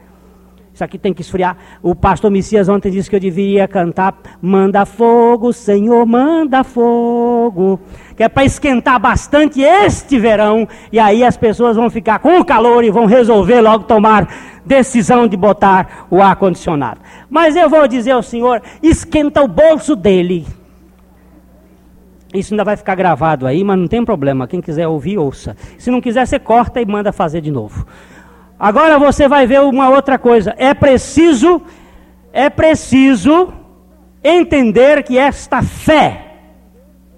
[0.75, 1.57] Isso aqui tem que esfriar.
[1.83, 7.79] O pastor Messias ontem disse que eu deveria cantar Manda fogo, Senhor, manda fogo.
[8.17, 10.67] Que é para esquentar bastante este verão.
[10.91, 14.29] E aí as pessoas vão ficar com o calor e vão resolver logo tomar
[14.65, 17.01] decisão de botar o ar-condicionado.
[17.29, 20.47] Mas eu vou dizer ao Senhor: esquenta o bolso dele.
[22.33, 24.49] Isso ainda vai ficar gravado aí, mas não tem problema.
[24.49, 25.55] Quem quiser ouvir, ouça.
[25.77, 27.87] Se não quiser, você corta e manda fazer de novo.
[28.63, 30.55] Agora você vai ver uma outra coisa.
[30.57, 31.61] É preciso,
[32.33, 33.53] é preciso
[34.23, 36.37] entender que esta fé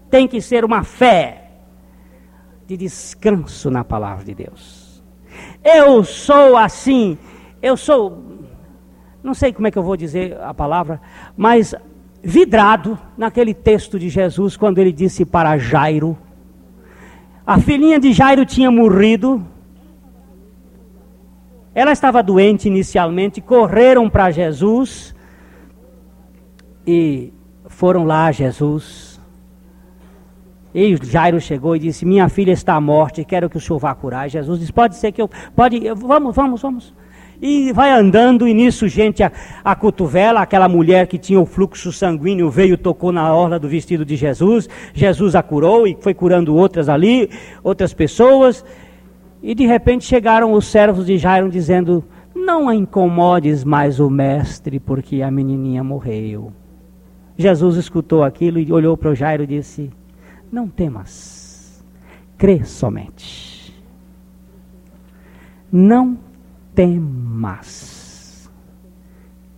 [0.09, 1.51] tem que ser uma fé
[2.67, 5.05] de descanso na palavra de Deus.
[5.63, 7.19] Eu sou assim,
[7.61, 8.23] eu sou,
[9.23, 10.99] não sei como é que eu vou dizer a palavra,
[11.37, 11.75] mas
[12.23, 16.17] vidrado naquele texto de Jesus quando ele disse para Jairo.
[17.47, 19.47] A filhinha de Jairo tinha morrido,
[21.75, 25.14] ela estava doente inicialmente, correram para Jesus
[26.87, 27.33] e
[27.66, 29.20] foram lá a Jesus.
[30.75, 33.95] E Jairo chegou e disse: Minha filha está à morte, quero que o senhor vá
[33.95, 34.29] curar.
[34.29, 35.31] Jesus disse: Pode ser que eu.
[35.55, 36.95] Pode, vamos, vamos, vamos.
[37.43, 39.31] E vai andando, e nisso, gente, a,
[39.64, 44.05] a cotovela, aquela mulher que tinha o fluxo sanguíneo, veio, tocou na orla do vestido
[44.05, 44.68] de Jesus.
[44.93, 47.29] Jesus a curou e foi curando outras ali,
[47.62, 48.64] outras pessoas.
[49.47, 52.03] E de repente chegaram os servos de Jairo dizendo:
[52.35, 56.51] Não incomodes mais o mestre, porque a menininha morreu.
[57.37, 59.91] Jesus escutou aquilo e olhou para o Jairo e disse:
[60.51, 61.85] Não temas,
[62.39, 63.75] crê somente.
[65.71, 66.17] Não
[66.75, 68.51] temas,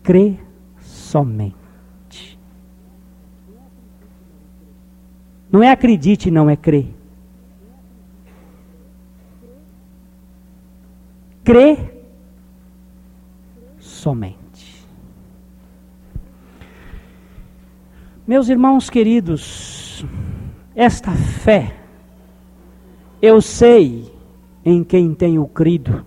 [0.02, 0.34] crê
[0.80, 2.36] somente.
[5.48, 6.92] Não é acredite, não é crer.
[11.46, 11.78] Crê
[13.78, 14.84] somente.
[18.26, 20.04] Meus irmãos queridos,
[20.74, 21.76] esta fé,
[23.22, 24.12] eu sei
[24.64, 26.04] em quem tenho crido,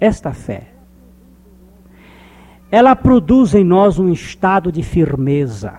[0.00, 0.72] esta fé,
[2.70, 5.78] ela produz em nós um estado de firmeza,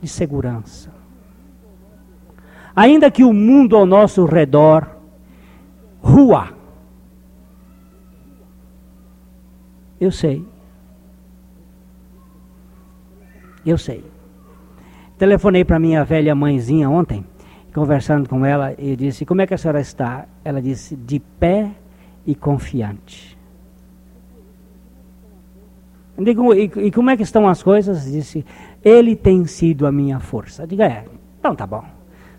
[0.00, 0.90] de segurança.
[2.74, 4.96] Ainda que o mundo ao nosso redor
[6.00, 6.55] rua,
[10.00, 10.44] Eu sei.
[13.64, 14.04] Eu sei.
[15.18, 17.24] Telefonei para minha velha mãezinha ontem,
[17.74, 20.26] conversando com ela, e disse: Como é que a senhora está?
[20.44, 21.72] Ela disse: De pé
[22.26, 23.36] e confiante.
[26.18, 28.04] Digo, e, e como é que estão as coisas?
[28.04, 28.44] Disse:
[28.84, 30.66] Ele tem sido a minha força.
[30.66, 31.04] Diga, é,
[31.38, 31.84] então tá bom.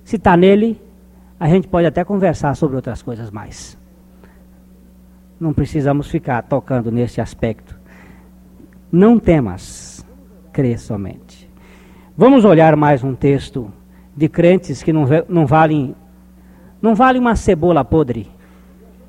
[0.04, 0.80] Se está nele,
[1.40, 3.78] a gente pode até conversar sobre outras coisas mais.
[5.40, 7.80] Não precisamos ficar tocando nesse aspecto.
[8.92, 10.06] Não temas,
[10.52, 11.50] crê somente.
[12.18, 13.72] Vamos olhar mais um texto
[14.16, 15.96] de crentes que não, não valem
[16.82, 18.30] não vale uma cebola podre,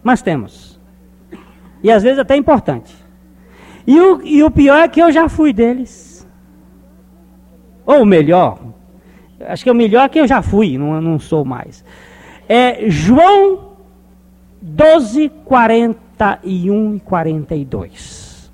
[0.03, 0.81] mas temos.
[1.83, 2.95] E às vezes até é importante.
[3.87, 6.27] E o, e o pior é que eu já fui deles.
[7.87, 8.59] Ou melhor,
[9.41, 11.85] acho que o melhor é que eu já fui, não, não sou mais.
[12.49, 13.68] É João
[14.61, 18.53] 12, 40 41 e 42.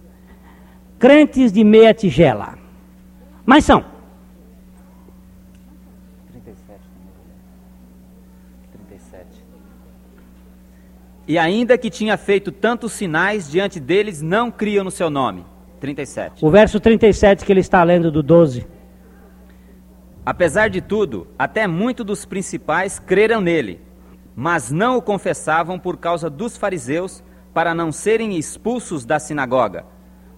[0.99, 2.59] Crentes de meia tigela.
[3.45, 3.85] Mas são.
[6.31, 6.81] 37.
[8.73, 9.27] 37.
[11.27, 15.45] E ainda que tinha feito tantos sinais diante deles, não criam no seu nome.
[15.81, 16.45] 37.
[16.45, 18.67] O verso 37 que ele está lendo do 12.
[20.25, 23.81] Apesar de tudo, até muitos dos principais creram nele,
[24.37, 27.23] mas não o confessavam por causa dos fariseus,
[27.53, 29.85] para não serem expulsos da sinagoga,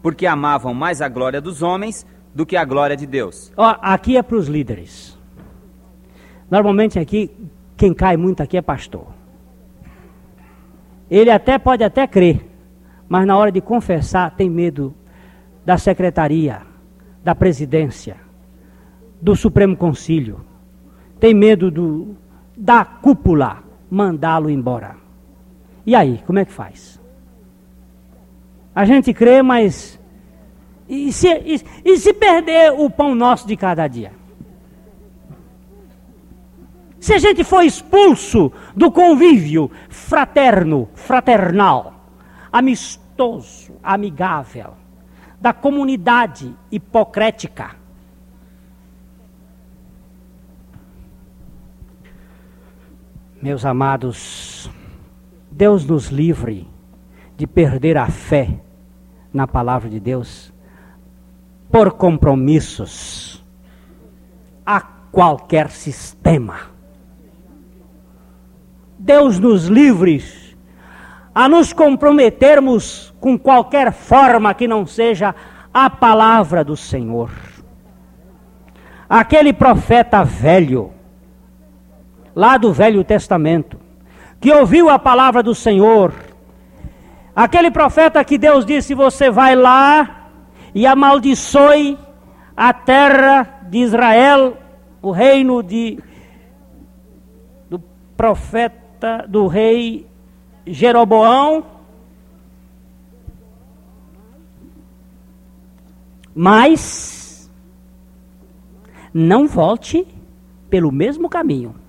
[0.02, 3.50] porque amavam mais a glória dos homens do que a glória de Deus.
[3.56, 5.18] Ó, aqui é para os líderes.
[6.50, 7.30] Normalmente aqui,
[7.76, 9.06] quem cai muito aqui é pastor.
[11.10, 12.46] Ele até pode até crer,
[13.08, 14.94] mas na hora de confessar tem medo
[15.64, 16.62] da secretaria,
[17.24, 18.16] da presidência,
[19.20, 20.44] do Supremo Concílio.
[21.18, 22.14] Tem medo do,
[22.56, 24.96] da cúpula mandá-lo embora.
[25.84, 27.00] E aí, como é que faz?
[28.74, 29.98] A gente crê, mas.
[30.88, 34.12] E se, e, e se perder o pão nosso de cada dia?
[37.00, 41.94] Se a gente for expulso do convívio fraterno, fraternal,
[42.52, 44.74] amistoso, amigável,
[45.40, 47.76] da comunidade hipocrética,
[53.46, 54.68] Meus amados,
[55.52, 56.68] Deus nos livre
[57.36, 58.58] de perder a fé
[59.32, 60.52] na palavra de Deus
[61.70, 63.40] por compromissos
[64.66, 66.56] a qualquer sistema.
[68.98, 70.24] Deus nos livre
[71.32, 75.32] a nos comprometermos com qualquer forma que não seja
[75.72, 77.30] a palavra do Senhor.
[79.08, 80.95] Aquele profeta velho,
[82.36, 83.80] lá do Velho Testamento,
[84.38, 86.12] que ouviu a palavra do Senhor,
[87.34, 90.28] aquele profeta que Deus disse: Você vai lá
[90.74, 91.98] e amaldiçoe
[92.54, 94.58] a terra de Israel,
[95.00, 95.98] o reino de,
[97.70, 97.82] do
[98.14, 100.06] profeta, do rei
[100.66, 101.64] Jeroboão.
[106.38, 107.50] Mas
[109.14, 110.06] não volte
[110.68, 111.85] pelo mesmo caminho.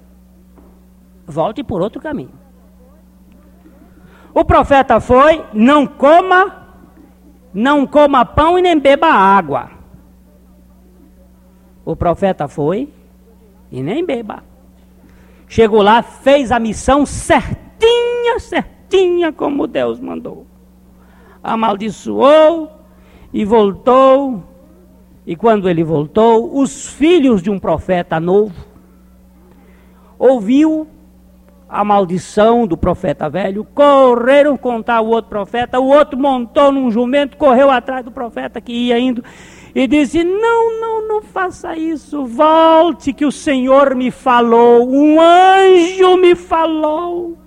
[1.28, 2.32] Volte por outro caminho.
[4.34, 6.68] O profeta foi: não coma,
[7.54, 9.72] não coma pão e nem beba água.
[11.84, 12.90] O profeta foi
[13.70, 14.42] e nem beba.
[15.50, 20.46] Chegou lá, fez a missão certinha, certinha como Deus mandou.
[21.44, 22.72] Amaldiçoou
[23.34, 24.44] e voltou.
[25.26, 28.66] E quando ele voltou, os filhos de um profeta novo
[30.18, 30.88] ouviu
[31.70, 37.38] a maldição do profeta velho, correram contar o outro profeta, o outro montou num jumento,
[37.38, 39.24] correu atrás do profeta que ia indo
[39.76, 46.18] e disse: Não, não, não faça isso, volte que o Senhor me falou, um anjo
[46.18, 47.38] me falou.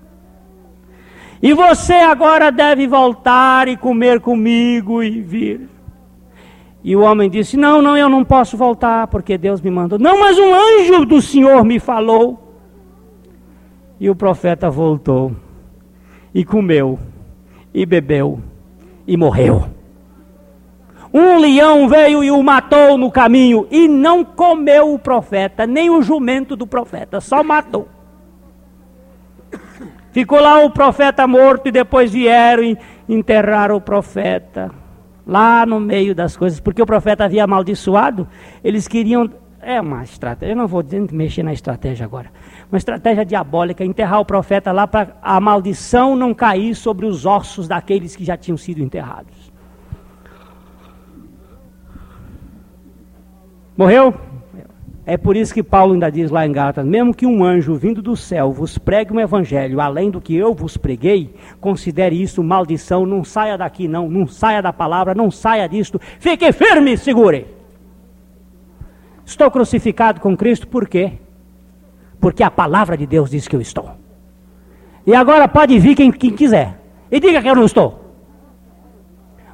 [1.42, 5.68] E você agora deve voltar e comer comigo e vir.
[6.84, 9.98] E o homem disse: Não, não, eu não posso voltar, porque Deus me mandou.
[9.98, 12.49] Não, mas um anjo do Senhor me falou.
[14.00, 15.36] E o profeta voltou,
[16.34, 16.98] e comeu,
[17.72, 18.40] e bebeu,
[19.06, 19.66] e morreu.
[21.12, 26.00] Um leão veio e o matou no caminho, e não comeu o profeta, nem o
[26.00, 27.88] jumento do profeta, só matou.
[30.12, 32.78] Ficou lá o profeta morto, e depois vieram e
[33.08, 34.70] enterraram o profeta,
[35.26, 38.26] lá no meio das coisas, porque o profeta havia amaldiçoado,
[38.64, 39.30] eles queriam.
[39.62, 40.82] É uma estratégia, eu não vou
[41.12, 42.30] mexer na estratégia agora
[42.70, 47.68] uma estratégia diabólica, enterrar o profeta lá para a maldição não cair sobre os ossos
[47.68, 49.50] daqueles que já tinham sido enterrados.
[53.76, 54.14] Morreu?
[55.04, 58.00] É por isso que Paulo ainda diz lá em Gálatas: mesmo que um anjo vindo
[58.00, 63.04] do céu vos pregue um evangelho além do que eu vos preguei, considere isso maldição,
[63.04, 67.59] não saia daqui, não, não saia da palavra, não saia disto, fique firme, segure.
[69.30, 71.12] Estou crucificado com Cristo, por quê?
[72.20, 73.90] porque a palavra de Deus diz que eu estou.
[75.06, 76.78] E agora pode vir quem, quem quiser.
[77.10, 77.98] E diga que eu não estou.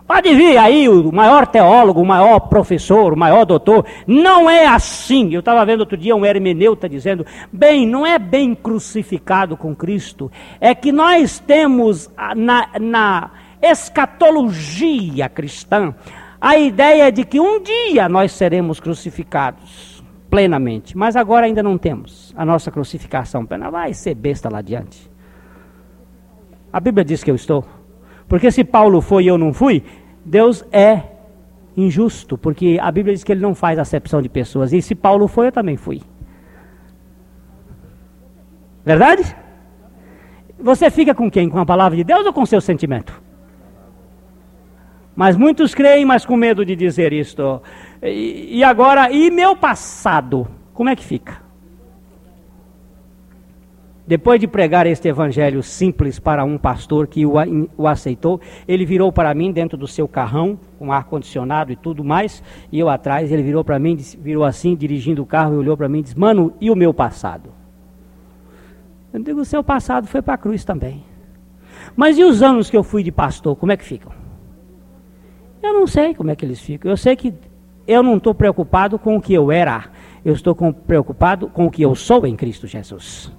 [0.06, 3.86] Pode vir aí o maior teólogo, o maior professor, o maior doutor.
[4.06, 5.32] Não é assim.
[5.32, 10.30] Eu estava vendo outro dia um hermeneuta dizendo: bem, não é bem crucificado com Cristo.
[10.60, 15.94] É que nós temos na, na escatologia cristã
[16.40, 20.96] a ideia de que um dia nós seremos crucificados plenamente.
[20.96, 23.70] Mas agora ainda não temos a nossa crucificação plena.
[23.70, 25.10] Vai ser besta lá adiante.
[26.72, 27.64] A Bíblia diz que eu estou.
[28.28, 29.82] Porque se Paulo foi e eu não fui,
[30.24, 31.02] Deus é
[31.76, 32.36] injusto.
[32.36, 34.72] Porque a Bíblia diz que ele não faz acepção de pessoas.
[34.72, 36.02] E se Paulo foi, eu também fui.
[38.84, 39.34] Verdade?
[40.58, 41.48] Você fica com quem?
[41.48, 43.25] Com a palavra de Deus ou com seu sentimento?
[45.16, 47.62] Mas muitos creem, mas com medo de dizer isto.
[48.02, 50.46] E, e agora, e meu passado?
[50.74, 51.46] Como é que fica?
[54.06, 57.32] Depois de pregar este evangelho simples para um pastor que o,
[57.76, 62.40] o aceitou, ele virou para mim dentro do seu carrão, com ar-condicionado e tudo mais,
[62.70, 65.88] e eu atrás, ele virou para mim, virou assim, dirigindo o carro, e olhou para
[65.88, 67.50] mim e disse: Mano, e o meu passado?
[69.12, 71.02] Eu digo: O seu passado foi para a cruz também.
[71.96, 74.25] Mas e os anos que eu fui de pastor, como é que ficam?
[75.62, 76.90] Eu não sei como é que eles ficam.
[76.90, 77.34] Eu sei que
[77.86, 79.84] eu não estou preocupado com o que eu era,
[80.24, 83.32] eu estou com, preocupado com o que eu sou em Cristo Jesus.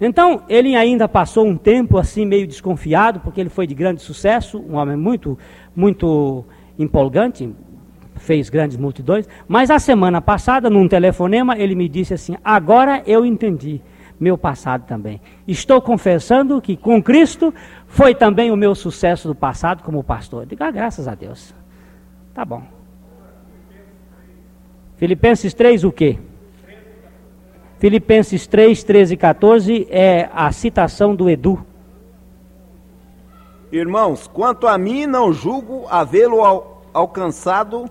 [0.00, 4.58] Então, ele ainda passou um tempo assim meio desconfiado, porque ele foi de grande sucesso,
[4.58, 5.38] um homem muito,
[5.74, 6.44] muito
[6.78, 7.54] empolgante,
[8.16, 9.28] fez grandes multidões.
[9.46, 13.80] Mas a semana passada, num telefonema, ele me disse assim: Agora eu entendi
[14.18, 15.20] meu passado também.
[15.46, 17.52] Estou confessando que com Cristo
[17.86, 20.46] foi também o meu sucesso do passado como pastor.
[20.46, 21.54] Diga ah, graças a Deus.
[22.32, 22.62] Tá bom.
[24.96, 26.18] Filipenses 3, o quê?
[27.78, 31.64] Filipenses 3, 13 e 14 é a citação do Edu.
[33.70, 37.90] Irmãos, quanto a mim, não julgo havê-lo al alcançado,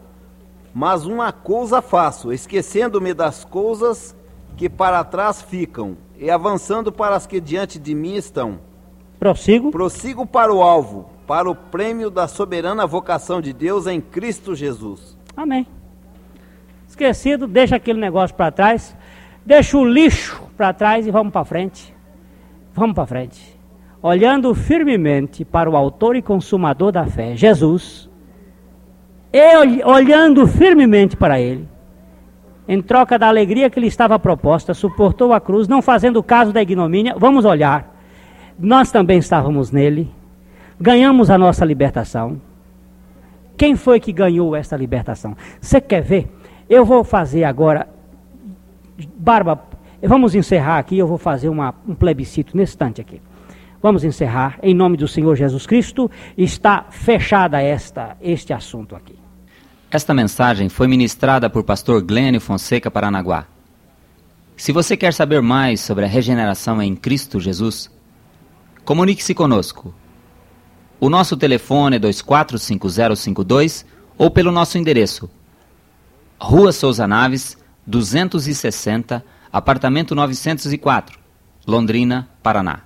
[0.73, 4.15] mas uma coisa faço, esquecendo-me das coisas
[4.55, 8.57] que para trás ficam e avançando para as que diante de mim estão.
[9.19, 9.71] Prossigo.
[9.71, 15.17] Prossigo para o alvo, para o prêmio da soberana vocação de Deus em Cristo Jesus.
[15.35, 15.67] Amém.
[16.87, 18.95] Esquecido, deixa aquele negócio para trás.
[19.45, 21.93] Deixa o lixo para trás e vamos para frente.
[22.73, 23.59] Vamos para frente.
[24.01, 28.09] Olhando firmemente para o autor e consumador da fé, Jesus,
[29.33, 31.67] e olhando firmemente para ele,
[32.67, 36.61] em troca da alegria que lhe estava proposta, suportou a cruz, não fazendo caso da
[36.61, 37.15] ignomínia.
[37.17, 37.93] Vamos olhar.
[38.57, 40.09] Nós também estávamos nele,
[40.79, 42.39] ganhamos a nossa libertação.
[43.57, 45.35] Quem foi que ganhou essa libertação?
[45.59, 46.31] Você quer ver?
[46.69, 47.87] Eu vou fazer agora
[49.17, 49.63] Barba,
[50.01, 53.21] vamos encerrar aqui, eu vou fazer uma, um plebiscito nesse instante aqui.
[53.81, 59.22] Vamos encerrar, em nome do Senhor Jesus Cristo, está fechada esta, este assunto aqui.
[59.93, 63.45] Esta mensagem foi ministrada por pastor Glênio Fonseca Paranaguá.
[64.57, 67.91] Se você quer saber mais sobre a regeneração em Cristo Jesus,
[68.83, 69.93] comunique-se conosco.
[70.99, 73.85] O nosso telefone é 245052
[74.17, 75.29] ou pelo nosso endereço.
[76.41, 81.19] Rua Souza Naves, 260, apartamento 904,
[81.67, 82.83] Londrina, Paraná.